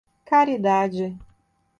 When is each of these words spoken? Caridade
Caridade 0.25 1.13